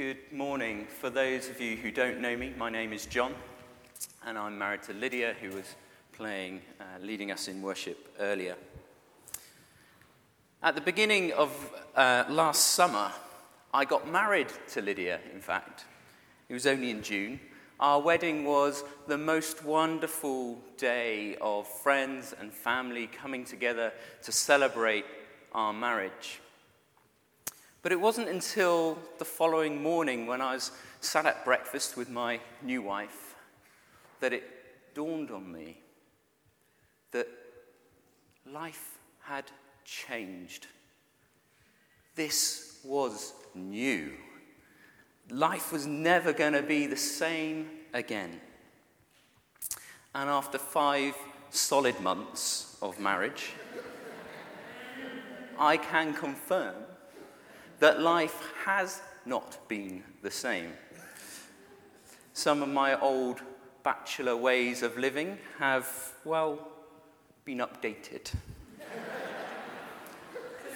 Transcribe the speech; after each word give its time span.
Good 0.00 0.32
morning. 0.32 0.86
For 0.86 1.10
those 1.10 1.50
of 1.50 1.60
you 1.60 1.76
who 1.76 1.90
don't 1.90 2.22
know 2.22 2.34
me, 2.34 2.54
my 2.56 2.70
name 2.70 2.94
is 2.94 3.04
John, 3.04 3.34
and 4.24 4.38
I'm 4.38 4.56
married 4.56 4.82
to 4.84 4.94
Lydia, 4.94 5.34
who 5.38 5.50
was 5.50 5.76
playing, 6.12 6.62
uh, 6.80 6.84
leading 7.02 7.30
us 7.30 7.48
in 7.48 7.60
worship 7.60 8.08
earlier. 8.18 8.56
At 10.62 10.74
the 10.74 10.80
beginning 10.80 11.34
of 11.34 11.50
uh, 11.94 12.24
last 12.30 12.68
summer, 12.68 13.12
I 13.74 13.84
got 13.84 14.10
married 14.10 14.46
to 14.68 14.80
Lydia, 14.80 15.20
in 15.34 15.42
fact. 15.42 15.84
It 16.48 16.54
was 16.54 16.66
only 16.66 16.88
in 16.88 17.02
June. 17.02 17.38
Our 17.78 18.00
wedding 18.00 18.46
was 18.46 18.84
the 19.06 19.18
most 19.18 19.66
wonderful 19.66 20.62
day 20.78 21.36
of 21.42 21.68
friends 21.68 22.34
and 22.40 22.54
family 22.54 23.06
coming 23.06 23.44
together 23.44 23.92
to 24.22 24.32
celebrate 24.32 25.04
our 25.52 25.74
marriage. 25.74 26.40
But 27.82 27.92
it 27.92 28.00
wasn't 28.00 28.28
until 28.28 28.98
the 29.18 29.24
following 29.24 29.82
morning 29.82 30.26
when 30.26 30.40
I 30.40 30.54
was 30.54 30.70
sat 31.00 31.24
at 31.24 31.44
breakfast 31.44 31.96
with 31.96 32.10
my 32.10 32.40
new 32.62 32.82
wife 32.82 33.34
that 34.20 34.34
it 34.34 34.44
dawned 34.94 35.30
on 35.30 35.50
me 35.50 35.78
that 37.12 37.26
life 38.46 38.98
had 39.22 39.44
changed. 39.84 40.66
This 42.16 42.80
was 42.84 43.32
new. 43.54 44.12
Life 45.30 45.72
was 45.72 45.86
never 45.86 46.32
going 46.34 46.52
to 46.52 46.62
be 46.62 46.86
the 46.86 46.96
same 46.96 47.70
again. 47.94 48.40
And 50.14 50.28
after 50.28 50.58
five 50.58 51.14
solid 51.50 51.98
months 52.00 52.76
of 52.82 53.00
marriage, 53.00 53.52
I 55.58 55.76
can 55.76 56.12
confirm 56.12 56.74
that 57.80 58.00
life 58.00 58.52
has 58.64 59.02
not 59.26 59.58
been 59.68 60.02
the 60.22 60.30
same. 60.30 60.72
Some 62.32 62.62
of 62.62 62.68
my 62.68 62.98
old 63.00 63.40
bachelor 63.82 64.36
ways 64.36 64.82
of 64.82 64.96
living 64.96 65.38
have, 65.58 66.14
well, 66.24 66.68
been 67.44 67.58
updated. 67.58 68.32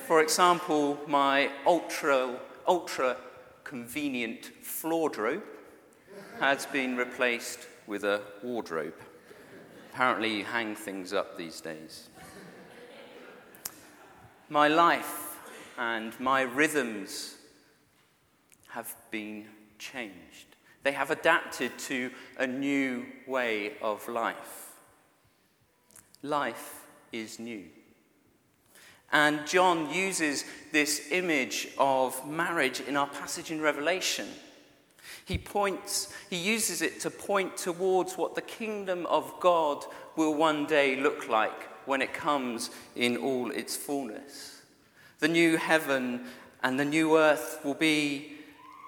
For 0.06 0.20
example, 0.20 0.98
my 1.06 1.50
ultra, 1.66 2.38
ultra 2.66 3.16
convenient 3.64 4.46
floor 4.62 5.08
drobe 5.08 5.42
has 6.40 6.66
been 6.66 6.96
replaced 6.96 7.60
with 7.86 8.04
a 8.04 8.20
wardrobe. 8.42 8.94
Apparently, 9.92 10.38
you 10.38 10.44
hang 10.44 10.74
things 10.74 11.12
up 11.12 11.38
these 11.38 11.60
days. 11.60 12.08
My 14.48 14.68
life 14.68 15.23
and 15.78 16.18
my 16.20 16.42
rhythms 16.42 17.36
have 18.68 18.94
been 19.10 19.46
changed. 19.78 20.56
They 20.82 20.92
have 20.92 21.10
adapted 21.10 21.78
to 21.78 22.10
a 22.38 22.46
new 22.46 23.06
way 23.26 23.72
of 23.80 24.06
life. 24.08 24.72
Life 26.22 26.86
is 27.12 27.38
new. 27.38 27.64
And 29.12 29.46
John 29.46 29.92
uses 29.92 30.44
this 30.72 31.08
image 31.12 31.68
of 31.78 32.28
marriage 32.28 32.80
in 32.80 32.96
our 32.96 33.06
passage 33.06 33.50
in 33.50 33.60
Revelation. 33.60 34.26
He 35.24 35.38
points, 35.38 36.12
he 36.28 36.36
uses 36.36 36.82
it 36.82 37.00
to 37.00 37.10
point 37.10 37.56
towards 37.56 38.18
what 38.18 38.34
the 38.34 38.42
kingdom 38.42 39.06
of 39.06 39.32
God 39.40 39.84
will 40.16 40.34
one 40.34 40.66
day 40.66 40.96
look 40.96 41.28
like 41.28 41.86
when 41.86 42.02
it 42.02 42.12
comes 42.12 42.70
in 42.96 43.16
all 43.18 43.50
its 43.50 43.76
fullness. 43.76 44.53
The 45.24 45.28
new 45.28 45.56
heaven 45.56 46.26
and 46.62 46.78
the 46.78 46.84
new 46.84 47.16
earth 47.16 47.60
will 47.64 47.72
be 47.72 48.32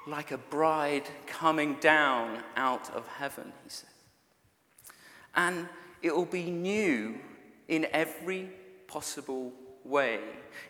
like 0.06 0.32
a 0.32 0.36
bride 0.36 1.08
coming 1.26 1.76
down 1.80 2.40
out 2.56 2.94
of 2.94 3.08
heaven, 3.08 3.54
he 3.64 3.70
says. 3.70 3.88
And 5.34 5.66
it 6.02 6.14
will 6.14 6.26
be 6.26 6.50
new 6.50 7.18
in 7.68 7.86
every 7.90 8.50
possible 8.86 9.50
way. 9.82 10.20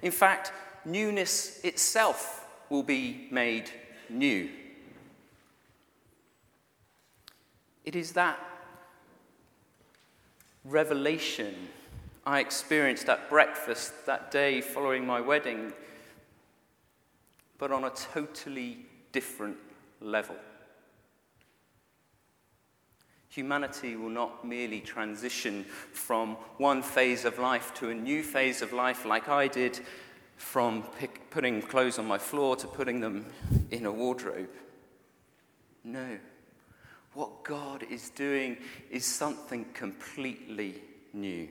In 0.03 0.13
fact, 0.13 0.53
newness 0.85 1.59
itself 1.65 2.47
will 2.71 2.85
be 2.85 3.27
made 3.33 3.69
new. 4.09 4.49
It 7.85 7.97
is 7.97 8.13
that 8.13 8.39
revelation 10.65 11.57
I 12.27 12.41
experienced 12.41 13.09
at 13.09 13.31
breakfast 13.31 14.05
that 14.07 14.33
day 14.33 14.61
following 14.61 15.07
my 15.07 15.21
wedding, 15.21 15.73
but 17.57 17.71
on 17.71 17.85
a 17.85 17.91
totally 17.91 18.79
different 19.13 19.57
level. 20.01 20.35
Humanity 23.29 23.95
will 23.95 24.11
not 24.11 24.45
merely 24.45 24.81
transition 24.81 25.65
from 25.93 26.31
one 26.59 26.83
phase 26.83 27.25
of 27.25 27.39
life 27.39 27.73
to 27.75 27.91
a 27.91 27.95
new 27.95 28.25
phase 28.25 28.61
of 28.61 28.73
life 28.73 29.05
like 29.05 29.29
I 29.29 29.47
did, 29.47 29.79
from 30.37 30.83
pick, 30.99 31.31
putting 31.31 31.63
clothes 31.63 31.99
on 31.99 32.07
my 32.07 32.19
floor 32.19 32.57
to 32.57 32.67
putting 32.67 32.99
them 32.99 33.27
in 33.71 33.87
a 33.87 33.93
wardrobe. 33.93 34.51
No. 35.85 36.19
What 37.13 37.45
God 37.45 37.85
is 37.89 38.11
doing 38.11 38.57
is 38.91 39.05
something 39.05 39.65
completely 39.75 40.83
new. 41.13 41.49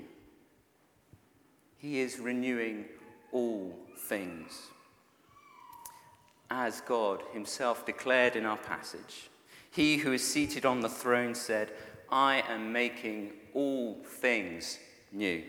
He 1.86 2.00
is 2.00 2.18
renewing 2.18 2.86
all 3.32 3.78
things. 4.08 4.60
As 6.50 6.82
God 6.82 7.22
Himself 7.32 7.86
declared 7.86 8.36
in 8.36 8.44
our 8.44 8.58
passage, 8.58 9.30
He 9.70 9.98
who 9.98 10.12
is 10.12 10.28
seated 10.28 10.66
on 10.66 10.80
the 10.80 10.90
throne 10.90 11.36
said, 11.36 11.70
I 12.10 12.42
am 12.50 12.74
making 12.74 13.34
all 13.54 14.00
things 14.04 14.80
new. 15.12 15.44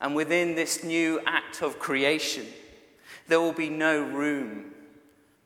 And 0.00 0.16
within 0.16 0.56
this 0.56 0.82
new 0.82 1.20
act 1.24 1.62
of 1.62 1.78
creation, 1.78 2.46
there 3.28 3.40
will 3.40 3.52
be 3.52 3.70
no 3.70 4.02
room 4.02 4.72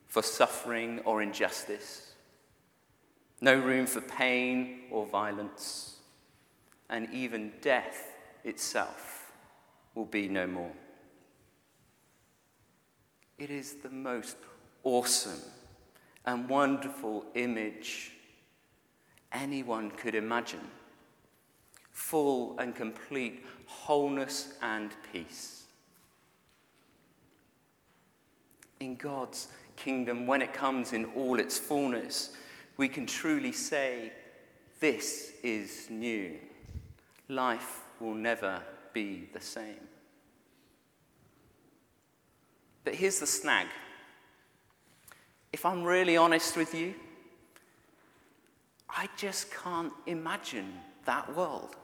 for 0.06 0.22
suffering 0.22 1.00
or 1.00 1.20
injustice, 1.20 2.14
no 3.42 3.54
room 3.54 3.84
for 3.84 4.00
pain 4.00 4.84
or 4.90 5.04
violence 5.04 5.97
and 6.90 7.08
even 7.12 7.52
death 7.60 8.14
itself 8.44 9.32
will 9.94 10.06
be 10.06 10.28
no 10.28 10.46
more. 10.46 10.72
It 13.38 13.50
is 13.50 13.74
the 13.74 13.90
most 13.90 14.36
awesome 14.82 15.40
and 16.24 16.48
wonderful 16.48 17.24
image 17.34 18.12
anyone 19.32 19.90
could 19.90 20.14
imagine 20.14 20.66
full 21.92 22.58
and 22.58 22.74
complete 22.74 23.44
wholeness 23.66 24.54
and 24.62 24.92
peace. 25.12 25.64
In 28.80 28.94
God's 28.96 29.48
kingdom, 29.76 30.26
when 30.26 30.40
it 30.40 30.52
comes 30.52 30.92
in 30.92 31.06
all 31.16 31.40
its 31.40 31.58
fullness, 31.58 32.30
we 32.76 32.88
can 32.88 33.04
truly 33.06 33.52
say, 33.52 34.12
This 34.80 35.32
is 35.42 35.88
new 35.90 36.38
life 37.28 37.82
will 38.00 38.14
never 38.14 38.62
be 38.92 39.28
the 39.32 39.40
same. 39.40 39.86
But 42.84 42.94
here's 42.94 43.20
the 43.20 43.26
snag. 43.26 43.66
If 45.52 45.66
I'm 45.66 45.84
really 45.84 46.16
honest 46.16 46.56
with 46.56 46.74
you, 46.74 46.94
I 48.88 49.08
just 49.16 49.52
can't 49.52 49.92
imagine 50.06 50.72
that 51.04 51.34
world. 51.36 51.76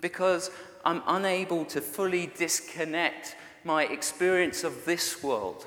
Because 0.00 0.50
I'm 0.84 1.02
unable 1.06 1.64
to 1.66 1.80
fully 1.80 2.30
disconnect 2.36 3.36
my 3.64 3.84
experience 3.84 4.64
of 4.64 4.84
this 4.84 5.22
world 5.22 5.66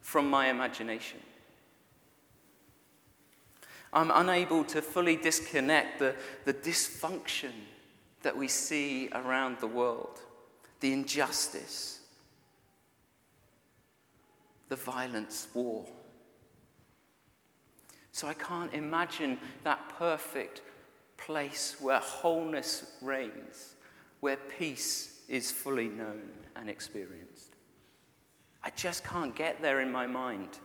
from 0.00 0.28
my 0.28 0.48
imagination. 0.48 1.20
I'm 3.94 4.10
unable 4.12 4.64
to 4.64 4.82
fully 4.82 5.16
disconnect 5.16 6.00
the, 6.00 6.16
the 6.44 6.52
dysfunction 6.52 7.52
that 8.22 8.36
we 8.36 8.48
see 8.48 9.08
around 9.12 9.58
the 9.60 9.68
world, 9.68 10.20
the 10.80 10.92
injustice, 10.92 12.00
the 14.68 14.76
violence, 14.76 15.46
war. 15.54 15.86
So 18.10 18.26
I 18.26 18.34
can't 18.34 18.74
imagine 18.74 19.38
that 19.62 19.88
perfect 19.96 20.62
place 21.16 21.76
where 21.80 22.00
wholeness 22.00 22.84
reigns, 23.00 23.76
where 24.20 24.36
peace 24.36 25.20
is 25.28 25.52
fully 25.52 25.88
known 25.88 26.30
and 26.56 26.68
experienced. 26.68 27.54
I 28.64 28.70
just 28.70 29.04
can't 29.04 29.36
get 29.36 29.62
there 29.62 29.80
in 29.80 29.92
my 29.92 30.06
mind 30.06 30.58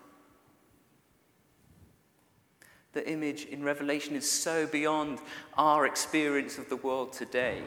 the 2.93 3.07
image 3.09 3.45
in 3.45 3.63
Revelation 3.63 4.15
is 4.15 4.29
so 4.29 4.65
beyond 4.67 5.19
our 5.55 5.85
experience 5.85 6.57
of 6.57 6.69
the 6.69 6.75
world 6.75 7.13
today. 7.13 7.61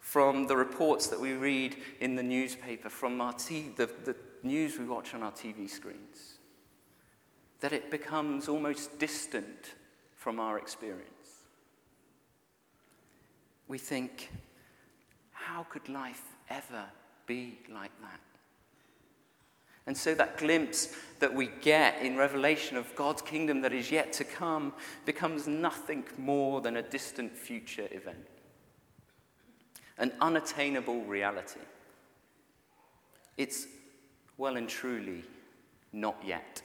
From 0.00 0.46
the 0.46 0.56
reports 0.56 1.06
that 1.08 1.20
we 1.20 1.34
read 1.34 1.76
in 2.00 2.16
the 2.16 2.22
newspaper, 2.22 2.88
from 2.88 3.20
our 3.20 3.32
t- 3.32 3.70
the, 3.76 3.88
the 4.04 4.16
news 4.42 4.78
we 4.78 4.84
watch 4.84 5.14
on 5.14 5.22
our 5.22 5.30
TV 5.30 5.70
screens, 5.70 6.38
that 7.60 7.72
it 7.72 7.90
becomes 7.90 8.48
almost 8.48 8.98
distant 8.98 9.74
from 10.16 10.40
our 10.40 10.58
experience. 10.58 11.08
We 13.68 13.78
think, 13.78 14.28
how 15.30 15.64
could 15.70 15.88
life 15.88 16.22
ever 16.50 16.84
be 17.26 17.60
like 17.72 17.92
that? 18.02 18.31
And 19.86 19.96
so 19.96 20.14
that 20.14 20.38
glimpse 20.38 20.94
that 21.18 21.34
we 21.34 21.50
get 21.60 22.00
in 22.02 22.16
Revelation 22.16 22.76
of 22.76 22.94
God's 22.94 23.22
kingdom 23.22 23.60
that 23.62 23.72
is 23.72 23.90
yet 23.90 24.12
to 24.14 24.24
come 24.24 24.72
becomes 25.04 25.46
nothing 25.46 26.04
more 26.18 26.60
than 26.60 26.76
a 26.76 26.82
distant 26.82 27.36
future 27.36 27.88
event, 27.90 28.26
an 29.98 30.12
unattainable 30.20 31.02
reality. 31.04 31.60
It's 33.36 33.66
well 34.36 34.56
and 34.56 34.68
truly 34.68 35.24
not 35.92 36.16
yet. 36.24 36.62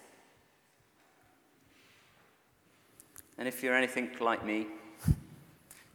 And 3.38 3.48
if 3.48 3.62
you're 3.64 3.76
anything 3.76 4.10
like 4.20 4.46
me, 4.46 4.68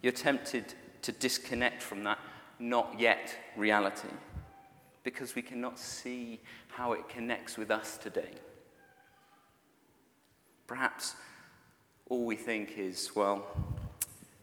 you're 0.02 0.12
tempted 0.12 0.74
to 1.02 1.12
disconnect 1.12 1.82
from 1.82 2.04
that 2.04 2.18
not 2.58 2.94
yet 2.98 3.34
reality 3.56 4.08
because 5.04 5.34
we 5.34 5.42
cannot 5.42 5.78
see 5.78 6.40
how 6.68 6.92
it 6.92 7.08
connects 7.08 7.56
with 7.56 7.70
us 7.70 7.96
today. 7.96 8.30
Perhaps 10.66 11.16
all 12.08 12.24
we 12.24 12.36
think 12.36 12.78
is, 12.78 13.14
well, 13.14 13.46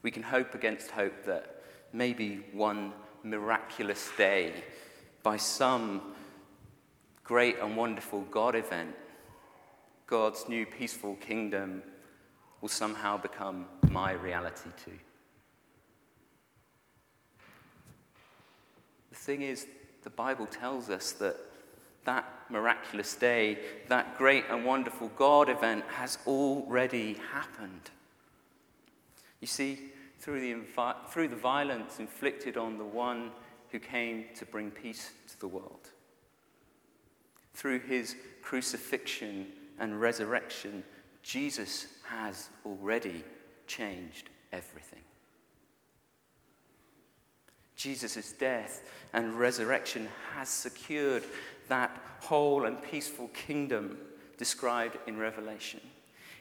we 0.01 0.11
can 0.11 0.23
hope 0.23 0.55
against 0.55 0.91
hope 0.91 1.25
that 1.25 1.63
maybe 1.93 2.45
one 2.53 2.93
miraculous 3.23 4.09
day, 4.17 4.53
by 5.23 5.37
some 5.37 6.01
great 7.23 7.59
and 7.59 7.75
wonderful 7.75 8.21
God 8.31 8.55
event, 8.55 8.95
God's 10.07 10.47
new 10.49 10.65
peaceful 10.65 11.15
kingdom 11.15 11.83
will 12.61 12.69
somehow 12.69 13.17
become 13.17 13.65
my 13.89 14.11
reality 14.13 14.69
too. 14.83 14.97
The 19.11 19.15
thing 19.15 19.41
is, 19.41 19.67
the 20.03 20.09
Bible 20.09 20.45
tells 20.45 20.89
us 20.89 21.11
that 21.13 21.37
that 22.05 22.25
miraculous 22.49 23.15
day, 23.15 23.59
that 23.87 24.17
great 24.17 24.45
and 24.49 24.65
wonderful 24.65 25.09
God 25.15 25.49
event 25.49 25.83
has 25.89 26.17
already 26.25 27.15
happened. 27.31 27.91
You 29.41 29.47
see, 29.47 29.91
through 30.19 30.41
the, 30.41 30.53
invi- 30.53 31.07
through 31.09 31.27
the 31.27 31.35
violence 31.35 31.99
inflicted 31.99 32.57
on 32.57 32.77
the 32.77 32.83
one 32.83 33.31
who 33.71 33.79
came 33.79 34.25
to 34.35 34.45
bring 34.45 34.71
peace 34.71 35.11
to 35.29 35.39
the 35.39 35.47
world, 35.47 35.89
through 37.53 37.79
his 37.79 38.15
crucifixion 38.41 39.47
and 39.79 40.01
resurrection, 40.01 40.83
Jesus 41.21 41.87
has 42.05 42.49
already 42.65 43.23
changed 43.67 44.29
everything. 44.51 45.01
Jesus' 47.79 48.33
death 48.33 48.81
and 49.13 49.39
resurrection 49.39 50.09
has 50.35 50.49
secured 50.49 51.23
that 51.69 51.97
whole 52.19 52.65
and 52.65 52.83
peaceful 52.83 53.29
kingdom 53.29 53.97
described 54.37 54.97
in 55.07 55.17
Revelation. 55.17 55.79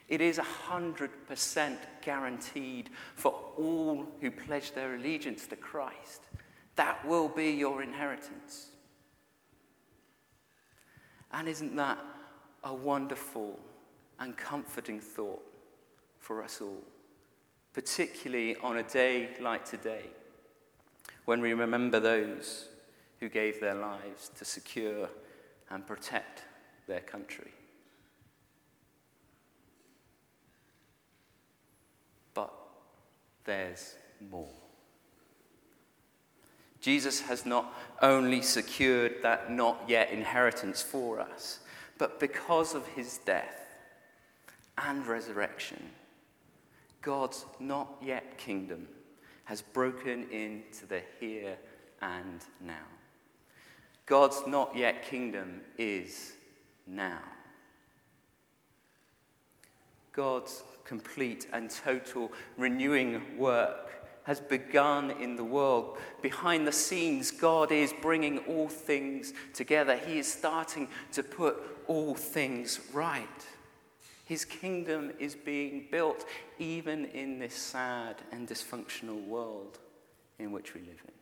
It 0.08 0.20
is 0.20 0.40
100% 0.40 1.76
guaranteed 2.02 2.90
for 3.14 3.31
all 3.56 4.05
who 4.20 4.32
pledge 4.32 4.73
their 4.73 4.96
allegiance 4.96 5.46
to 5.46 5.55
Christ. 5.55 6.23
That 6.75 7.06
will 7.06 7.29
be 7.29 7.52
your 7.52 7.85
inheritance. 7.85 8.70
And 11.31 11.46
isn't 11.46 11.76
that 11.76 12.00
a 12.64 12.75
wonderful 12.75 13.61
and 14.19 14.37
comforting 14.37 14.99
thought 14.99 15.43
for 16.19 16.43
us 16.43 16.61
all, 16.61 16.82
particularly 17.75 18.56
on 18.56 18.79
a 18.79 18.82
day 18.82 19.37
like 19.40 19.64
today? 19.64 20.06
When 21.28 21.42
we 21.42 21.52
remember 21.52 22.00
those 22.00 22.69
who 23.20 23.28
gave 23.28 23.60
their 23.60 23.75
lives 23.75 24.30
to 24.34 24.46
secure 24.46 25.10
and 25.69 25.86
protect 25.86 26.42
their 26.86 27.00
country. 27.00 27.50
But 32.32 32.50
there's 33.44 33.96
more. 34.30 34.48
Jesus 36.80 37.20
has 37.20 37.44
not 37.44 37.75
only 38.00 38.40
secured 38.40 39.16
that 39.20 39.52
not 39.52 39.82
yet 39.86 40.10
inheritance 40.10 40.80
for 40.80 41.20
us, 41.20 41.60
but 41.98 42.19
because 42.19 42.75
of 42.75 42.86
his 42.86 43.19
death 43.26 43.66
and 44.78 45.06
resurrection, 45.06 45.90
God's 47.02 47.44
not 47.60 47.98
yet 48.00 48.38
kingdom 48.38 48.88
has 49.48 49.62
broken 49.62 50.28
into 50.30 50.84
the 50.84 51.00
here 51.18 51.56
and 52.02 52.44
now. 52.60 52.84
God's 54.04 54.42
not 54.46 54.76
yet 54.76 55.02
kingdom 55.02 55.62
is 55.78 56.34
now. 56.86 57.22
God's 60.12 60.62
complete 60.84 61.46
and 61.54 61.70
total 61.70 62.30
renewing 62.58 63.38
work 63.38 64.06
has 64.24 64.38
begun 64.38 65.12
in 65.12 65.34
the 65.34 65.44
world. 65.44 65.96
Behind 66.20 66.66
the 66.66 66.72
scenes, 66.72 67.30
God 67.30 67.72
is 67.72 67.94
bringing 68.02 68.40
all 68.40 68.68
things 68.68 69.32
together. 69.54 69.96
He 69.96 70.18
is 70.18 70.30
starting 70.30 70.88
to 71.12 71.22
put 71.22 71.56
all 71.86 72.14
things 72.14 72.80
right. 72.92 73.46
His 74.28 74.44
kingdom 74.44 75.12
is 75.19 75.34
being 75.34 75.86
built 75.90 76.26
even 76.58 77.06
in 77.06 77.38
this 77.38 77.54
sad 77.54 78.16
and 78.30 78.46
dysfunctional 78.46 79.26
world 79.26 79.78
in 80.38 80.52
which 80.52 80.75
we 80.75 80.82
live 80.82 81.00
in. 81.02 81.14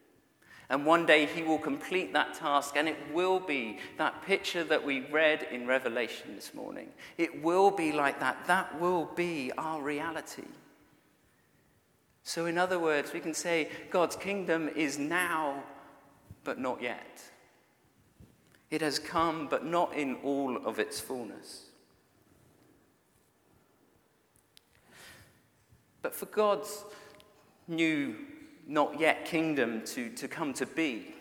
And 0.70 0.84
one 0.84 1.06
day 1.06 1.26
he 1.26 1.44
will 1.44 1.60
complete 1.60 2.12
that 2.14 2.34
task, 2.34 2.74
and 2.76 2.88
it 2.88 2.96
will 3.12 3.38
be 3.38 3.78
that 3.96 4.22
picture 4.26 4.64
that 4.64 4.84
we 4.84 5.02
read 5.02 5.46
in 5.52 5.68
Revelation 5.68 6.34
this 6.34 6.52
morning. 6.52 6.88
It 7.16 7.44
will 7.44 7.70
be 7.70 7.92
like 7.92 8.18
that. 8.18 8.44
That 8.48 8.80
will 8.80 9.04
be 9.14 9.52
our 9.56 9.80
reality. 9.80 10.42
So, 12.24 12.46
in 12.46 12.58
other 12.58 12.80
words, 12.80 13.12
we 13.12 13.20
can 13.20 13.34
say 13.34 13.68
God's 13.90 14.16
kingdom 14.16 14.68
is 14.74 14.98
now, 14.98 15.62
but 16.42 16.58
not 16.58 16.82
yet. 16.82 17.22
It 18.72 18.80
has 18.80 18.98
come, 18.98 19.46
but 19.46 19.64
not 19.64 19.94
in 19.94 20.16
all 20.24 20.56
of 20.66 20.80
its 20.80 20.98
fullness. 20.98 21.65
But 26.06 26.14
for 26.14 26.26
God's 26.26 26.84
new, 27.66 28.14
not 28.68 29.00
yet 29.00 29.24
kingdom 29.24 29.82
to, 29.86 30.08
to 30.10 30.28
come 30.28 30.52
to 30.52 30.64
be, 30.64 31.16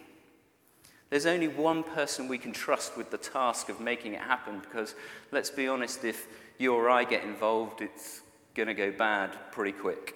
there's 1.10 1.26
only 1.26 1.48
one 1.48 1.82
person 1.82 2.28
we 2.28 2.38
can 2.38 2.52
trust 2.52 2.96
with 2.96 3.10
the 3.10 3.18
task 3.18 3.70
of 3.70 3.80
making 3.80 4.14
it 4.14 4.22
happen 4.22 4.60
because, 4.60 4.94
let's 5.32 5.50
be 5.50 5.68
honest, 5.68 6.06
if 6.06 6.28
you 6.60 6.76
or 6.76 6.88
I 6.88 7.04
get 7.04 7.24
involved, 7.24 7.82
it's 7.82 8.22
going 8.54 8.68
to 8.68 8.76
go 8.76 8.92
bad 8.92 9.36
pretty 9.52 9.72
quick. 9.72 10.14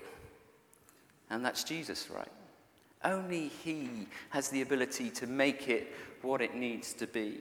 And 1.31 1.43
that's 1.43 1.63
Jesus, 1.63 2.07
right? 2.11 2.31
Only 3.03 3.47
He 3.47 4.05
has 4.29 4.49
the 4.49 4.61
ability 4.61 5.09
to 5.09 5.25
make 5.25 5.67
it 5.67 5.95
what 6.21 6.43
it 6.43 6.53
needs 6.53 6.93
to 6.93 7.07
be. 7.07 7.39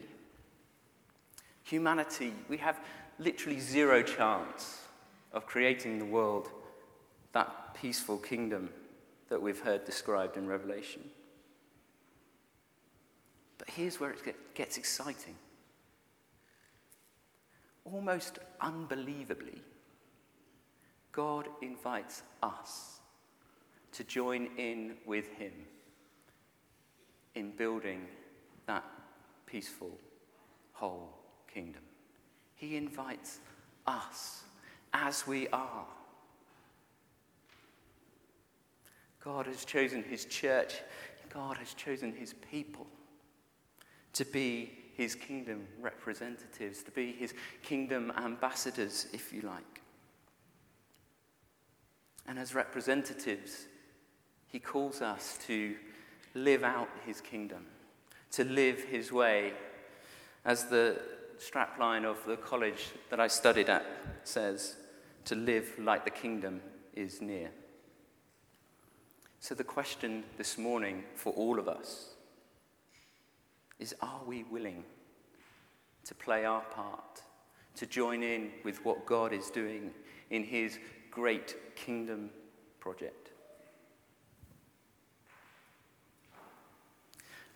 Humanity, 1.65 2.33
we 2.49 2.57
have 2.57 2.81
literally 3.19 3.61
zero 3.61 4.03
chance 4.03 4.81
of 5.35 5.45
creating 5.45 5.99
the 5.99 6.07
world 6.07 6.49
that 7.33 7.75
peaceful 7.75 8.19
kingdom 8.19 8.71
that 9.29 9.41
we've 9.41 9.61
heard 9.61 9.85
described 9.85 10.37
in 10.37 10.47
Revelation. 10.47 11.03
But 13.59 13.71
here's 13.71 14.01
where 14.01 14.11
it 14.11 14.55
gets 14.55 14.79
exciting. 14.79 15.35
Almost 17.85 18.39
unbelievably, 18.61 19.61
God 21.13 21.49
invites 21.63 22.23
us 22.43 23.01
to 23.93 24.05
join 24.05 24.51
in 24.57 24.97
with 25.07 25.29
Him 25.33 25.53
in 27.35 27.51
building 27.53 28.07
that 28.67 28.85
peaceful 29.47 29.91
whole 30.73 31.15
kingdom. 31.53 31.83
He 32.55 32.77
invites 32.77 33.39
us 33.87 34.43
as 34.93 35.27
we 35.27 35.49
are 35.49 35.87
God 39.29 39.47
has 39.47 39.67
chosen 39.67 40.03
his 40.03 40.25
church, 40.25 40.77
God 41.29 41.59
has 41.59 41.75
chosen 41.75 42.15
his 42.15 42.33
people 42.51 42.87
to 44.15 44.25
be 44.25 44.73
his 44.95 45.15
kingdom 45.15 45.67
representatives, 45.83 46.83
to 46.85 46.91
be 46.91 47.13
his 47.13 47.35
kingdom 47.63 48.11
ambassadors, 48.17 49.07
if 49.13 49.31
you 49.31 49.43
like. 49.43 49.83
And 52.27 52.39
as 52.39 52.55
representatives, 52.55 53.67
he 54.47 54.59
calls 54.59 55.03
us 55.03 55.39
to 55.47 55.77
live 56.33 56.65
out 56.65 56.89
his 57.05 57.21
kingdom, 57.21 57.67
to 58.31 58.45
live 58.45 58.83
his 58.83 59.13
way. 59.13 59.53
As 60.47 60.71
the 60.71 61.03
strapline 61.39 62.07
of 62.07 62.17
the 62.25 62.39
college 62.39 62.87
that 63.11 63.21
I 63.21 63.27
studied 63.27 63.69
at 63.69 63.85
says, 64.25 64.77
to 65.27 65.35
live 65.35 65.71
like 65.79 66.07
the 66.07 66.11
kingdom 66.11 66.63
is 66.95 67.21
near. 67.21 67.51
So, 69.41 69.55
the 69.55 69.65
question 69.65 70.25
this 70.37 70.59
morning 70.59 71.05
for 71.15 71.33
all 71.33 71.61
of 71.61 71.69
us 71.69 72.11
is 73.79 73.95
are 74.03 74.21
we 74.27 74.43
willing 74.43 74.83
to 76.05 76.15
play 76.15 76.45
our 76.45 76.63
part, 76.63 77.23
to 77.77 77.87
join 77.87 78.25
in 78.25 78.51
with 78.65 78.85
what 78.85 79.07
God 79.07 79.33
is 79.33 79.49
doing 79.51 79.93
in 80.31 80.43
His 80.43 80.79
great 81.13 81.55
kingdom 81.77 82.31
project? 82.81 83.31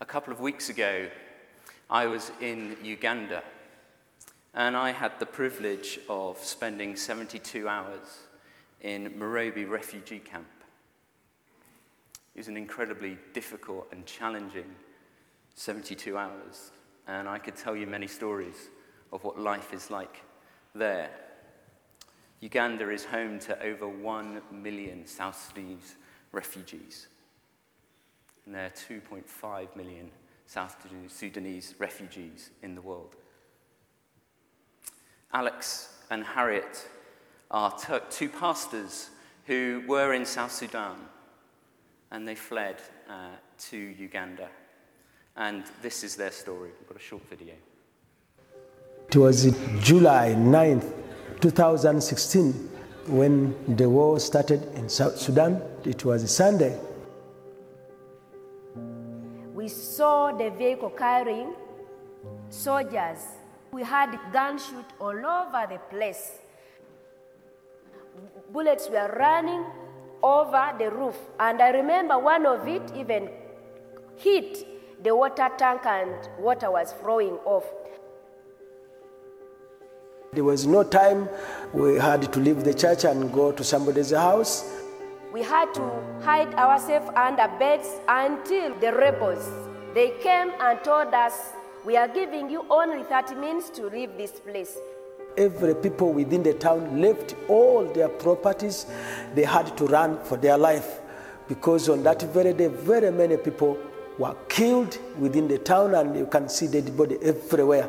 A 0.00 0.04
couple 0.04 0.32
of 0.32 0.40
weeks 0.40 0.68
ago, 0.68 1.08
I 1.90 2.06
was 2.06 2.30
in 2.40 2.76
Uganda 2.82 3.42
and 4.54 4.76
I 4.76 4.92
had 4.92 5.18
the 5.18 5.26
privilege 5.26 5.98
of 6.08 6.38
spending 6.38 6.94
72 6.94 7.68
hours 7.68 8.20
in 8.80 9.10
Morobe 9.18 9.68
refugee 9.68 10.20
camp. 10.20 10.61
It 12.34 12.38
was 12.38 12.48
an 12.48 12.56
incredibly 12.56 13.18
difficult 13.34 13.88
and 13.92 14.06
challenging 14.06 14.74
72 15.54 16.16
hours, 16.16 16.70
and 17.06 17.28
I 17.28 17.38
could 17.38 17.56
tell 17.56 17.76
you 17.76 17.86
many 17.86 18.06
stories 18.06 18.70
of 19.12 19.22
what 19.22 19.38
life 19.38 19.74
is 19.74 19.90
like 19.90 20.22
there. 20.74 21.10
Uganda 22.40 22.90
is 22.90 23.04
home 23.04 23.38
to 23.40 23.62
over 23.62 23.86
1 23.86 24.42
million 24.50 25.06
South 25.06 25.38
Sudanese 25.48 25.96
refugees, 26.32 27.08
and 28.46 28.54
there 28.54 28.66
are 28.66 28.70
2.5 28.70 29.76
million 29.76 30.10
South 30.46 30.76
Sudanese 31.08 31.74
refugees 31.78 32.50
in 32.62 32.74
the 32.74 32.80
world. 32.80 33.14
Alex 35.32 35.98
and 36.10 36.24
Harriet 36.24 36.88
are 37.50 37.74
two 38.10 38.28
pastors 38.28 39.10
who 39.46 39.82
were 39.86 40.14
in 40.14 40.24
South 40.24 40.52
Sudan 40.52 40.96
and 42.12 42.28
they 42.28 42.34
fled 42.34 42.76
uh, 43.08 43.30
to 43.58 43.76
Uganda. 43.76 44.48
And 45.34 45.64
this 45.80 46.04
is 46.04 46.14
their 46.14 46.30
story. 46.30 46.70
We've 46.78 46.88
got 46.88 46.98
a 46.98 47.00
short 47.00 47.22
video. 47.28 47.54
It 49.08 49.16
was 49.16 49.44
July 49.80 50.34
9th, 50.36 50.92
2016, 51.40 52.52
when 53.06 53.76
the 53.76 53.88
war 53.88 54.20
started 54.20 54.62
in 54.74 54.88
South 54.88 55.18
Sudan. 55.18 55.60
It 55.84 56.04
was 56.04 56.22
a 56.22 56.28
Sunday. 56.28 56.78
We 59.54 59.68
saw 59.68 60.32
the 60.32 60.50
vehicle 60.50 60.90
carrying 60.90 61.54
soldiers. 62.50 63.20
We 63.72 63.84
had 63.84 64.18
gunshot 64.32 64.92
all 65.00 65.16
over 65.16 65.66
the 65.68 65.80
place. 65.90 66.32
Bullets 68.52 68.90
were 68.90 69.14
running 69.18 69.64
over 70.22 70.72
the 70.78 70.90
roof. 70.90 71.16
And 71.38 71.60
I 71.60 71.70
remember 71.70 72.18
one 72.18 72.46
of 72.46 72.66
it 72.66 72.82
even 72.96 73.28
hit 74.16 74.66
the 75.02 75.14
water 75.16 75.50
tank 75.56 75.84
and 75.84 76.28
water 76.38 76.70
was 76.70 76.92
flowing 76.92 77.34
off. 77.44 77.64
There 80.32 80.44
was 80.44 80.66
no 80.66 80.82
time 80.82 81.28
we 81.74 81.96
had 81.96 82.32
to 82.32 82.40
leave 82.40 82.64
the 82.64 82.72
church 82.72 83.04
and 83.04 83.32
go 83.32 83.52
to 83.52 83.62
somebody's 83.62 84.12
house. 84.12 84.70
We 85.32 85.42
had 85.42 85.74
to 85.74 85.82
hide 86.22 86.54
ourselves 86.54 87.10
under 87.16 87.48
beds 87.58 87.88
until 88.08 88.74
the 88.80 88.92
rebels 88.92 89.46
they 89.94 90.10
came 90.22 90.52
and 90.58 90.82
told 90.82 91.12
us 91.12 91.52
we 91.84 91.96
are 91.96 92.08
giving 92.08 92.48
you 92.48 92.64
only 92.70 93.02
30 93.02 93.34
minutes 93.34 93.68
to 93.70 93.88
leave 93.88 94.16
this 94.16 94.32
place. 94.32 94.78
Every 95.36 95.74
people 95.74 96.12
within 96.12 96.42
the 96.42 96.54
town 96.54 97.00
left 97.00 97.34
all 97.48 97.84
their 97.84 98.08
properties. 98.08 98.86
They 99.34 99.44
had 99.44 99.76
to 99.78 99.86
run 99.86 100.22
for 100.24 100.36
their 100.36 100.58
life 100.58 101.00
because 101.48 101.88
on 101.88 102.02
that 102.02 102.22
very 102.22 102.52
day, 102.52 102.68
very 102.68 103.10
many 103.10 103.36
people 103.36 103.78
were 104.18 104.36
killed 104.48 104.98
within 105.18 105.48
the 105.48 105.58
town, 105.58 105.94
and 105.94 106.16
you 106.16 106.26
can 106.26 106.48
see 106.48 106.66
dead 106.66 106.96
body 106.96 107.18
everywhere. 107.22 107.88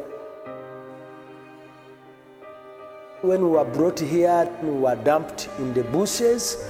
When 3.22 3.42
we 3.42 3.50
were 3.50 3.66
brought 3.66 4.00
here, 4.00 4.50
we 4.62 4.72
were 4.72 4.96
dumped 4.96 5.50
in 5.60 5.74
the 5.74 5.84
bushes, 5.84 6.70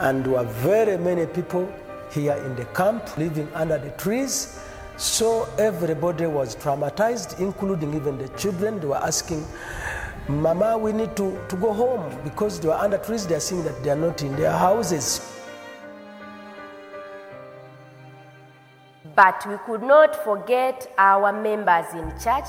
and 0.00 0.24
there 0.24 0.32
were 0.32 0.44
very 0.44 0.96
many 0.98 1.26
people 1.26 1.70
here 2.10 2.34
in 2.34 2.56
the 2.56 2.64
camp 2.66 3.16
living 3.18 3.48
under 3.54 3.78
the 3.78 3.90
trees. 3.92 4.58
So 4.96 5.48
everybody 5.58 6.26
was 6.26 6.56
traumatized, 6.56 7.38
including 7.40 7.94
even 7.94 8.18
the 8.18 8.28
children. 8.30 8.80
They 8.80 8.86
were 8.86 8.96
asking, 8.96 9.46
Mama, 10.28 10.76
we 10.76 10.92
need 10.92 11.16
to, 11.16 11.40
to 11.48 11.56
go 11.56 11.72
home 11.72 12.14
because 12.22 12.60
they 12.60 12.68
are 12.68 12.84
under 12.84 12.98
trees. 12.98 13.26
They 13.26 13.34
are 13.36 13.40
seeing 13.40 13.64
that 13.64 13.82
they 13.82 13.88
are 13.88 13.96
not 13.96 14.22
in 14.22 14.36
their 14.36 14.52
houses. 14.52 15.34
But 19.16 19.42
we 19.48 19.56
could 19.64 19.82
not 19.82 20.22
forget 20.22 20.92
our 20.98 21.32
members 21.32 21.94
in 21.94 22.10
church. 22.22 22.44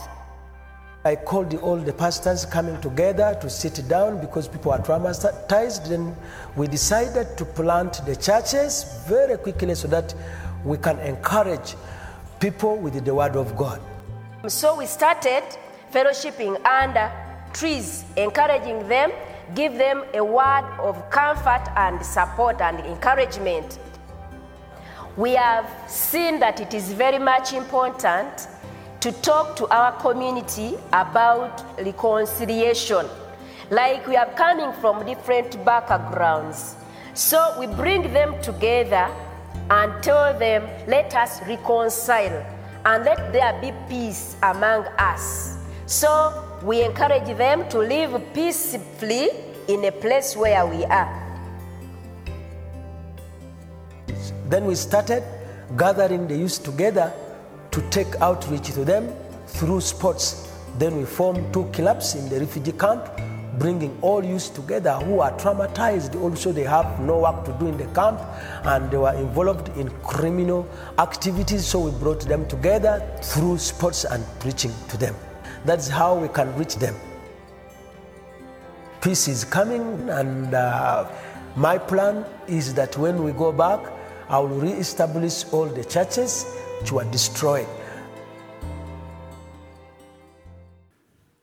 I 1.05 1.15
called 1.15 1.53
all 1.55 1.77
the 1.77 1.93
pastors 1.93 2.45
coming 2.45 2.79
together 2.81 3.38
to 3.39 3.50
sit 3.50 3.88
down 3.88 4.19
because 4.19 4.50
people 4.50 4.74
are 4.74 4.79
traumatized. 4.79 5.88
Then 5.88 6.13
we 6.57 6.67
decided 6.67 7.38
to 7.38 7.45
plant 7.45 8.05
the 8.05 8.17
churches 8.17 9.01
very 9.07 9.38
quickly 9.38 9.74
so 9.75 9.88
that 9.88 10.13
we 10.65 10.77
can 10.77 11.00
encourage 11.00 11.75
people 12.41 12.75
with 12.75 13.05
the 13.05 13.15
word 13.15 13.38
of 13.38 13.55
God. 13.55 13.79
So 14.50 14.75
we 14.77 14.86
started 14.86 15.43
fellowshipping 15.93 16.63
under 16.65 17.09
trees, 17.53 18.06
encouraging 18.18 18.88
them, 18.88 19.12
give 19.56 19.74
them 19.75 20.03
a 20.13 20.24
word 20.24 20.65
of 20.79 21.10
comfort 21.10 21.63
and 21.75 22.06
support 22.06 22.62
and 22.62 22.79
encouragement. 22.82 23.79
We 25.18 25.32
have 25.32 25.70
seen 25.88 26.39
that 26.39 26.60
it 26.60 26.74
is 26.74 26.91
very 26.94 27.20
much 27.20 27.53
important 27.53 28.48
to 29.01 29.12
talk 29.22 29.56
to 29.56 29.68
our 29.68 29.94
community 30.01 30.75
about 30.94 31.63
reconciliation. 31.77 33.06
Like 33.70 34.08
we 34.08 34.15
are 34.15 34.32
coming 34.34 34.72
from 34.74 35.06
different 35.06 35.63
backgrounds. 35.65 36.75
So 37.13 37.56
we 37.60 37.68
bring 37.68 38.13
them 38.13 38.41
together 38.41 39.10
and 39.70 40.03
tell 40.03 40.38
them, 40.38 40.68
let 40.88 41.15
us 41.15 41.41
reconcile 41.48 42.46
and 42.86 43.03
let 43.06 43.32
there 43.34 43.60
be 43.62 43.74
peace 43.88 44.36
among 44.41 44.86
us. 44.98 45.58
So 45.86 46.49
we 46.63 46.84
encourage 46.84 47.38
them 47.38 47.68
to 47.70 47.80
live 47.80 48.22
peacefully 48.34 49.30
in 49.68 49.86
a 49.86 49.92
place 49.92 50.36
where 50.36 50.66
we 50.66 50.84
are. 50.86 51.25
Then 54.48 54.66
we 54.66 54.75
started 54.75 55.24
gathering 55.78 56.28
the 56.28 56.36
youth 56.36 56.63
together 56.63 57.13
to 57.72 57.82
take 57.89 58.16
outreach 58.20 58.72
to 58.74 58.84
them 58.84 59.13
through 59.48 59.82
sports. 59.82 60.51
Then 60.78 60.98
we 60.98 61.06
formed 61.06 61.54
two 61.54 61.66
clubs 61.66 62.16
in 62.16 62.28
the 62.30 62.39
refugee 62.39 62.72
camp, 62.72 63.06
bringing 63.60 63.96
all 64.01 64.24
youth 64.24 64.54
together 64.56 64.94
who 64.94 65.20
are 65.20 65.32
traumatized. 65.38 66.20
Also, 66.20 66.51
they 66.51 66.63
have 66.63 67.00
no 67.00 67.20
work 67.20 67.46
to 67.46 67.51
do 67.54 67.68
in 67.68 67.78
the 67.78 67.86
camp 67.94 68.20
and 68.63 68.89
they 68.89 68.98
were 68.98 69.13
involved 69.13 69.70
in 69.78 69.89
criminal 70.01 70.68
activities. 70.98 71.66
So 71.68 71.80
we 71.82 71.92
brought 71.92 72.22
them 72.22 72.48
together 72.48 73.08
through 73.22 73.60
sports 73.60 74.04
and 74.04 74.25
preaching 74.39 74.74
to 74.89 74.98
them. 74.98 75.16
That's 75.66 75.89
how 75.89 76.16
we 76.16 76.30
can 76.30 76.56
reach 76.56 76.75
them. 76.75 76.96
Peace 79.01 79.28
is 79.28 79.44
coming, 79.44 80.10
and 80.10 80.54
uh, 80.54 81.10
my 81.56 81.78
plan 81.78 82.25
is 82.48 82.74
that 82.75 82.98
when 82.98 83.24
we 83.24 83.32
go 83.34 83.51
back, 83.51 83.80
I 84.30 84.39
will 84.39 84.60
re-establish 84.60 85.46
all 85.51 85.66
the 85.66 85.84
churches 85.84 86.46
which 86.80 86.92
were 86.92 87.06
destroyed. 87.06 87.68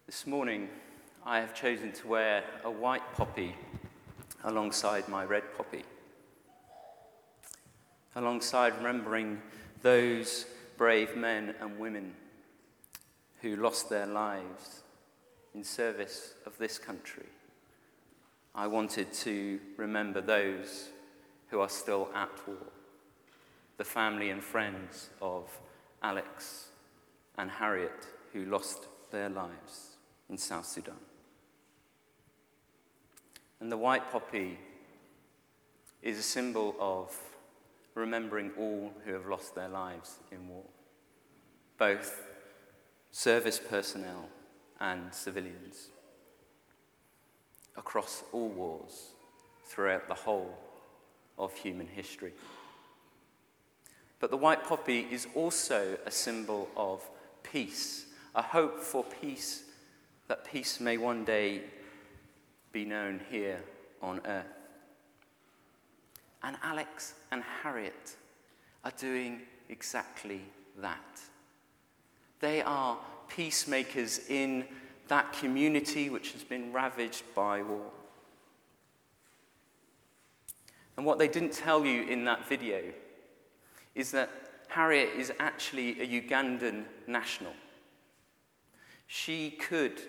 This 0.06 0.26
morning, 0.26 0.68
I 1.24 1.40
have 1.40 1.54
chosen 1.54 1.92
to 1.92 2.08
wear 2.08 2.44
a 2.64 2.70
white 2.70 3.02
poppy 3.14 3.54
alongside 4.44 5.08
my 5.08 5.24
red 5.24 5.42
poppy, 5.56 5.82
alongside 8.14 8.76
remembering 8.76 9.42
those 9.82 10.46
brave 10.78 11.16
men 11.16 11.54
and 11.60 11.78
women 11.78 12.14
who 13.42 13.56
lost 13.56 13.88
their 13.90 14.06
lives 14.06 14.82
in 15.54 15.64
service 15.64 16.34
of 16.44 16.56
this 16.58 16.78
country. 16.78 17.26
I 18.54 18.66
wanted 18.66 19.12
to 19.12 19.60
remember 19.76 20.20
those 20.20 20.88
who 21.48 21.60
are 21.60 21.68
still 21.68 22.08
at 22.14 22.30
war, 22.46 22.56
the 23.76 23.84
family 23.84 24.30
and 24.30 24.42
friends 24.42 25.10
of 25.20 25.48
Alex 26.02 26.68
and 27.38 27.50
Harriet 27.50 28.06
who 28.32 28.44
lost 28.46 28.86
their 29.10 29.28
lives 29.28 29.96
in 30.28 30.38
South 30.38 30.66
Sudan. 30.66 30.96
And 33.60 33.70
the 33.70 33.76
white 33.76 34.10
poppy 34.10 34.58
is 36.02 36.18
a 36.18 36.22
symbol 36.22 36.74
of 36.78 37.16
remembering 37.94 38.50
all 38.58 38.92
who 39.04 39.12
have 39.12 39.26
lost 39.26 39.54
their 39.54 39.68
lives 39.68 40.16
in 40.30 40.48
war, 40.48 40.64
both 41.78 42.22
service 43.16 43.58
personnel, 43.58 44.28
and 44.78 45.02
civilians 45.10 45.88
across 47.74 48.22
all 48.30 48.50
wars 48.50 49.12
throughout 49.64 50.06
the 50.06 50.12
whole 50.12 50.54
of 51.38 51.54
human 51.54 51.86
history. 51.86 52.34
But 54.20 54.30
the 54.30 54.36
white 54.36 54.64
poppy 54.64 55.06
is 55.10 55.26
also 55.34 55.96
a 56.04 56.10
symbol 56.10 56.68
of 56.76 57.08
peace, 57.42 58.04
a 58.34 58.42
hope 58.42 58.80
for 58.80 59.02
peace, 59.02 59.62
that 60.28 60.44
peace 60.44 60.78
may 60.78 60.98
one 60.98 61.24
day 61.24 61.62
be 62.70 62.84
known 62.84 63.22
here 63.30 63.62
on 64.02 64.20
earth. 64.26 64.44
And 66.42 66.58
Alex 66.62 67.14
and 67.32 67.42
Harriet 67.62 68.14
are 68.84 68.92
doing 68.98 69.40
exactly 69.70 70.42
that. 70.76 71.22
They 72.40 72.62
are 72.62 72.98
peacemakers 73.28 74.20
in 74.28 74.64
that 75.08 75.32
community 75.32 76.10
which 76.10 76.32
has 76.32 76.42
been 76.42 76.72
ravaged 76.72 77.22
by 77.34 77.62
war. 77.62 77.90
And 80.96 81.04
what 81.04 81.18
they 81.18 81.28
didn't 81.28 81.52
tell 81.52 81.84
you 81.84 82.02
in 82.04 82.24
that 82.24 82.48
video 82.48 82.82
is 83.94 84.10
that 84.12 84.30
Harriet 84.68 85.10
is 85.16 85.32
actually 85.38 86.00
a 86.00 86.22
Ugandan 86.22 86.84
national. 87.06 87.52
She 89.06 89.50
could, 89.50 90.00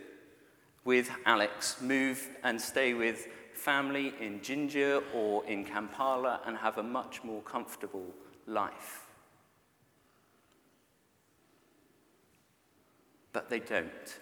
with 0.84 1.10
Alex, 1.26 1.82
move 1.82 2.28
and 2.44 2.60
stay 2.60 2.94
with 2.94 3.28
family 3.54 4.14
in 4.20 4.42
Jinja 4.42 5.02
or 5.14 5.46
in 5.46 5.66
Kampala 5.66 6.42
and 6.46 6.58
have 6.58 6.78
a 6.78 6.84
much 6.84 7.24
more 7.24 7.42
comfortable 7.42 8.14
life. 8.46 9.07
But 13.38 13.52
they 13.52 13.60
don't. 13.60 14.18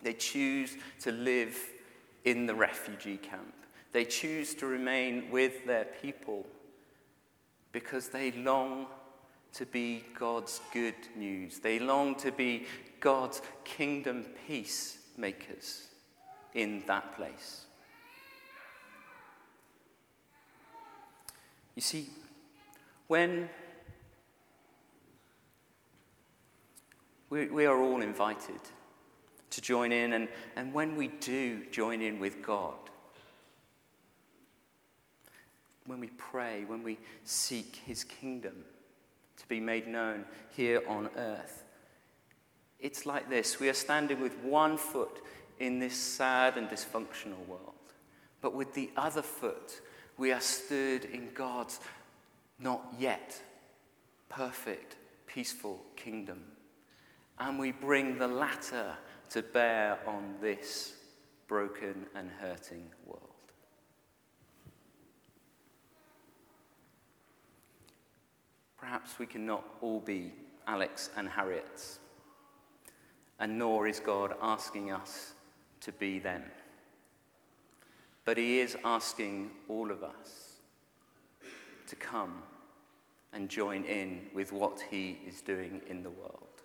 They 0.00 0.12
choose 0.12 0.76
to 1.00 1.10
live 1.10 1.58
in 2.24 2.46
the 2.46 2.54
refugee 2.54 3.16
camp. 3.16 3.52
They 3.90 4.04
choose 4.04 4.54
to 4.60 4.66
remain 4.66 5.28
with 5.32 5.66
their 5.66 5.86
people 5.86 6.46
because 7.72 8.06
they 8.06 8.30
long 8.30 8.86
to 9.54 9.66
be 9.66 10.04
God's 10.16 10.60
good 10.72 10.94
news. 11.16 11.58
They 11.58 11.80
long 11.80 12.14
to 12.18 12.30
be 12.30 12.66
God's 13.00 13.42
kingdom 13.64 14.24
peacemakers 14.46 15.88
in 16.54 16.84
that 16.86 17.16
place. 17.16 17.64
You 21.74 21.82
see, 21.82 22.08
when 23.08 23.48
we, 27.30 27.46
we 27.46 27.66
are 27.66 27.80
all 27.80 28.02
invited 28.02 28.60
to 29.50 29.60
join 29.60 29.92
in, 29.92 30.12
and, 30.12 30.28
and 30.56 30.72
when 30.72 30.96
we 30.96 31.08
do 31.08 31.64
join 31.70 32.02
in 32.02 32.18
with 32.18 32.42
God, 32.42 32.74
when 35.86 36.00
we 36.00 36.08
pray, 36.18 36.64
when 36.66 36.82
we 36.82 36.98
seek 37.24 37.76
his 37.86 38.04
kingdom 38.04 38.64
to 39.36 39.48
be 39.48 39.60
made 39.60 39.86
known 39.86 40.24
here 40.56 40.82
on 40.88 41.08
earth. 41.16 41.64
It's 42.80 43.06
like 43.06 43.30
this 43.30 43.60
we 43.60 43.68
are 43.68 43.74
standing 43.74 44.20
with 44.20 44.36
one 44.38 44.76
foot 44.76 45.20
in 45.58 45.78
this 45.78 45.96
sad 45.96 46.56
and 46.56 46.68
dysfunctional 46.68 47.46
world, 47.46 47.72
but 48.40 48.54
with 48.54 48.74
the 48.74 48.90
other 48.96 49.22
foot, 49.22 49.80
we 50.18 50.32
are 50.32 50.40
stood 50.40 51.04
in 51.04 51.30
God's 51.34 51.80
not 52.58 52.82
yet 52.98 53.40
perfect, 54.28 54.96
peaceful 55.26 55.82
kingdom. 55.94 56.42
And 57.38 57.58
we 57.58 57.72
bring 57.72 58.18
the 58.18 58.28
latter 58.28 58.96
to 59.30 59.42
bear 59.42 59.98
on 60.06 60.36
this 60.40 60.94
broken 61.48 62.06
and 62.14 62.30
hurting 62.30 62.88
world. 63.04 63.22
Perhaps 68.78 69.18
we 69.18 69.26
cannot 69.26 69.64
all 69.80 70.00
be 70.00 70.32
Alex 70.66 71.10
and 71.16 71.28
Harriet's, 71.28 71.98
and 73.38 73.58
nor 73.58 73.86
is 73.86 74.00
God 74.00 74.34
asking 74.40 74.92
us 74.92 75.32
to 75.80 75.92
be 75.92 76.18
them. 76.18 76.42
But 78.24 78.38
He 78.38 78.60
is 78.60 78.76
asking 78.84 79.50
all 79.68 79.90
of 79.90 80.02
us 80.02 80.60
to 81.86 81.96
come 81.96 82.42
and 83.32 83.48
join 83.48 83.84
in 83.84 84.26
with 84.34 84.52
what 84.52 84.80
He 84.90 85.18
is 85.26 85.40
doing 85.40 85.80
in 85.88 86.02
the 86.02 86.10
world, 86.10 86.62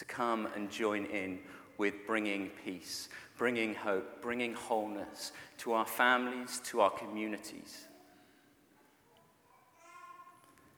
to 0.00 0.04
come 0.04 0.48
and 0.54 0.70
join 0.70 1.06
in 1.06 1.38
with 1.78 1.94
bringing 2.06 2.50
peace, 2.64 3.08
bringing 3.38 3.74
hope, 3.74 4.20
bringing 4.20 4.52
wholeness 4.52 5.32
to 5.58 5.72
our 5.72 5.86
families, 5.86 6.60
to 6.64 6.80
our 6.80 6.90
communities 6.90 7.86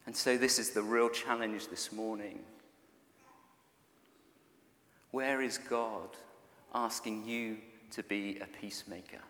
and 0.06 0.16
so, 0.16 0.36
this 0.36 0.58
is 0.58 0.70
the 0.70 0.82
real 0.82 1.08
challenge 1.08 1.68
this 1.68 1.92
morning. 1.92 2.40
Where 5.10 5.42
is 5.42 5.58
God 5.58 6.08
asking 6.74 7.26
you 7.26 7.58
to 7.92 8.02
be 8.02 8.38
a 8.40 8.46
peacemaker? 8.60 9.20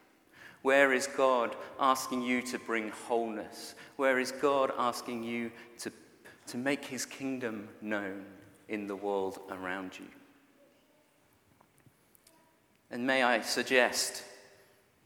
Where 0.62 0.92
is 0.92 1.08
God 1.08 1.56
asking 1.78 2.22
you 2.22 2.40
to 2.42 2.58
bring 2.58 2.90
wholeness? 2.90 3.74
Where 3.96 4.18
is 4.18 4.30
God 4.30 4.72
asking 4.78 5.24
you 5.24 5.50
to, 5.80 5.92
to 6.46 6.56
make 6.56 6.84
his 6.84 7.04
kingdom 7.04 7.68
known 7.80 8.24
in 8.72 8.86
the 8.86 8.96
world 8.96 9.38
around 9.50 9.92
you? 9.98 10.06
And 12.90 13.06
may 13.06 13.22
I 13.22 13.42
suggest, 13.42 14.24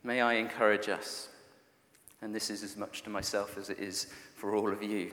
may 0.02 0.20
I 0.20 0.34
encourage 0.34 0.88
us, 0.88 1.28
and 2.22 2.34
this 2.34 2.48
is 2.48 2.62
as 2.62 2.76
much 2.76 3.02
to 3.02 3.10
myself 3.10 3.58
as 3.58 3.68
it 3.68 3.78
is 3.78 4.06
for 4.34 4.54
all 4.54 4.72
of 4.72 4.82
you 4.82 5.12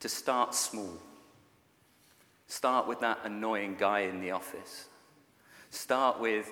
to 0.00 0.08
start 0.08 0.54
small. 0.54 0.98
Start 2.48 2.86
with 2.88 3.00
that 3.00 3.20
annoying 3.24 3.76
guy 3.78 4.00
in 4.00 4.20
the 4.20 4.32
office. 4.32 4.86
Start 5.70 6.18
with 6.18 6.50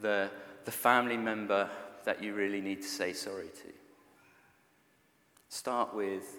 the, 0.00 0.30
the 0.64 0.70
family 0.70 1.16
member 1.16 1.68
that 2.04 2.22
you 2.22 2.34
really 2.34 2.60
need 2.60 2.82
to 2.82 2.88
say 2.88 3.12
sorry 3.12 3.48
to. 3.48 3.72
Start 5.48 5.92
with 5.92 6.36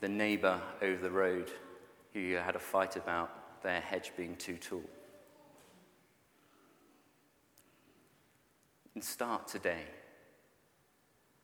the 0.00 0.08
neighbor 0.08 0.60
over 0.82 1.00
the 1.00 1.10
road 1.10 1.50
who 2.26 2.34
had 2.34 2.56
a 2.56 2.60
fight 2.60 2.96
about 2.96 3.62
their 3.62 3.80
hedge 3.80 4.12
being 4.16 4.36
too 4.36 4.56
tall. 4.56 4.82
And 8.94 9.04
start 9.04 9.48
today. 9.48 9.84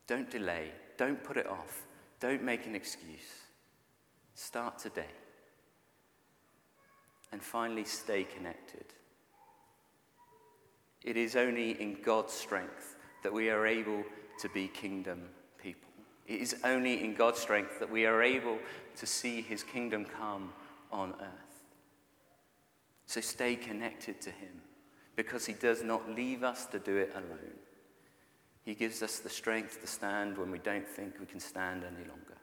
Don't 0.06 0.30
delay. 0.30 0.70
Don't 0.96 1.22
put 1.22 1.36
it 1.36 1.46
off. 1.46 1.86
Don't 2.20 2.42
make 2.42 2.66
an 2.66 2.74
excuse. 2.74 3.42
Start 4.34 4.78
today. 4.78 5.10
And 7.32 7.42
finally, 7.42 7.84
stay 7.84 8.24
connected. 8.24 8.84
It 11.02 11.16
is 11.16 11.36
only 11.36 11.80
in 11.80 11.98
God's 12.02 12.32
strength 12.32 12.96
that 13.22 13.32
we 13.32 13.50
are 13.50 13.66
able 13.66 14.02
to 14.40 14.48
be 14.50 14.68
kingdom 14.68 15.22
people. 15.58 15.90
It 16.26 16.40
is 16.40 16.56
only 16.64 17.04
in 17.04 17.14
God's 17.14 17.40
strength 17.40 17.78
that 17.78 17.90
we 17.90 18.06
are 18.06 18.22
able 18.22 18.58
to 18.96 19.06
see 19.06 19.42
his 19.42 19.62
kingdom 19.62 20.04
come 20.04 20.52
on 20.94 21.14
earth. 21.20 21.64
So 23.06 23.20
stay 23.20 23.56
connected 23.56 24.20
to 24.22 24.30
him 24.30 24.62
because 25.16 25.44
he 25.44 25.52
does 25.52 25.82
not 25.82 26.08
leave 26.10 26.42
us 26.42 26.66
to 26.66 26.78
do 26.78 26.96
it 26.96 27.12
alone. 27.14 27.58
He 28.62 28.74
gives 28.74 29.02
us 29.02 29.18
the 29.18 29.28
strength 29.28 29.80
to 29.82 29.86
stand 29.86 30.38
when 30.38 30.50
we 30.50 30.58
don't 30.58 30.88
think 30.88 31.20
we 31.20 31.26
can 31.26 31.40
stand 31.40 31.84
any 31.84 32.08
longer. 32.08 32.33